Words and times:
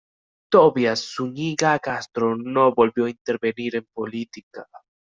Tobías 0.49 1.03
Zúñiga 1.13 1.77
Castro 1.77 2.35
no 2.35 2.73
volvió 2.73 3.05
a 3.05 3.11
intervenir 3.11 3.75
en 3.75 3.85
política. 3.93 4.67